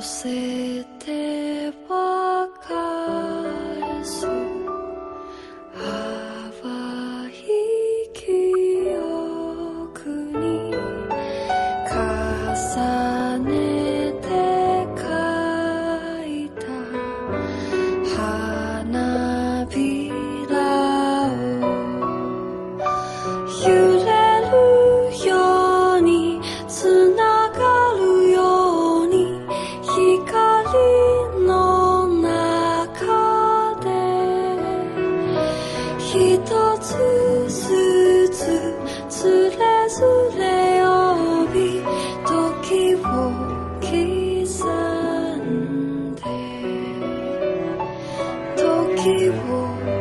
[0.00, 1.37] você ter.
[36.10, 36.88] ひとつ
[37.50, 38.40] ずつ
[39.10, 39.56] つれ
[39.90, 40.00] ず
[40.38, 40.88] れ呼
[41.52, 41.84] び
[42.24, 42.98] 時を
[43.82, 43.92] 刻
[45.36, 46.22] んで
[48.56, 49.97] 時を刻んで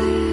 [0.00, 0.29] say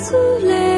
[0.00, 0.69] azulejos.